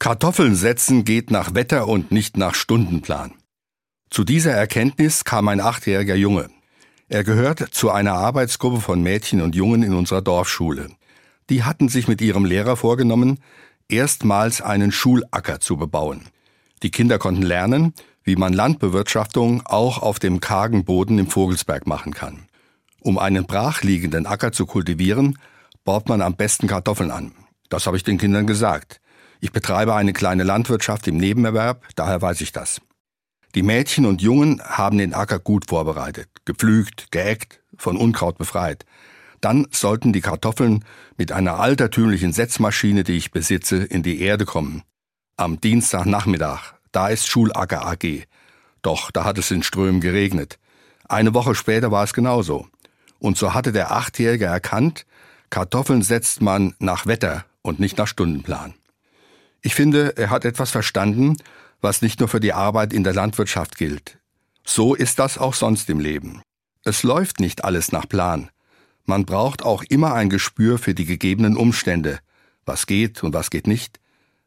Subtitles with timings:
[0.00, 3.32] Kartoffeln setzen geht nach Wetter und nicht nach Stundenplan.
[4.08, 6.48] Zu dieser Erkenntnis kam ein achtjähriger Junge.
[7.10, 10.88] Er gehört zu einer Arbeitsgruppe von Mädchen und Jungen in unserer Dorfschule.
[11.50, 13.40] Die hatten sich mit ihrem Lehrer vorgenommen,
[13.90, 16.22] erstmals einen Schulacker zu bebauen.
[16.82, 17.92] Die Kinder konnten lernen,
[18.24, 22.46] wie man Landbewirtschaftung auch auf dem kargen Boden im Vogelsberg machen kann.
[23.00, 25.38] Um einen brachliegenden Acker zu kultivieren,
[25.84, 27.32] baut man am besten Kartoffeln an.
[27.68, 28.99] Das habe ich den Kindern gesagt.
[29.40, 32.80] Ich betreibe eine kleine Landwirtschaft im Nebenerwerb, daher weiß ich das.
[33.54, 38.84] Die Mädchen und Jungen haben den Acker gut vorbereitet, gepflügt, geeckt, von Unkraut befreit.
[39.40, 40.84] Dann sollten die Kartoffeln
[41.16, 44.82] mit einer altertümlichen Setzmaschine, die ich besitze, in die Erde kommen.
[45.36, 48.26] Am Dienstagnachmittag, da ist Schulacker AG.
[48.82, 50.58] Doch da hat es in Strömen geregnet.
[51.08, 52.68] Eine Woche später war es genauso.
[53.18, 55.06] Und so hatte der Achtjährige erkannt,
[55.48, 58.74] Kartoffeln setzt man nach Wetter und nicht nach Stundenplan.
[59.62, 61.36] Ich finde, er hat etwas verstanden,
[61.80, 64.18] was nicht nur für die Arbeit in der Landwirtschaft gilt.
[64.64, 66.42] So ist das auch sonst im Leben.
[66.84, 68.50] Es läuft nicht alles nach Plan.
[69.04, 72.20] Man braucht auch immer ein Gespür für die gegebenen Umstände.
[72.64, 73.98] Was geht und was geht nicht?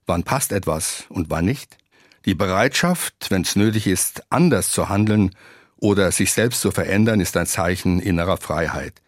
[0.06, 1.78] Wann passt etwas und wann nicht?
[2.26, 5.36] Die Bereitschaft, wenn es nötig ist, anders zu handeln
[5.78, 9.02] oder sich selbst zu verändern, ist ein Zeichen innerer Freiheit.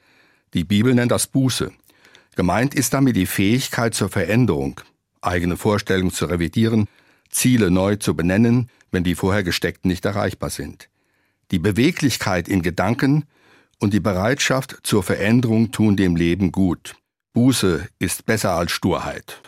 [0.53, 1.71] Die Bibel nennt das Buße.
[2.35, 4.81] Gemeint ist damit die Fähigkeit zur Veränderung,
[5.25, 6.87] eigene Vorstellungen zu revidieren,
[7.29, 10.89] Ziele neu zu benennen, wenn die vorher gesteckten nicht erreichbar sind.
[11.51, 13.25] Die Beweglichkeit in Gedanken
[13.79, 16.95] und die Bereitschaft zur Veränderung tun dem Leben gut.
[17.33, 19.43] Buße ist besser als Sturheit.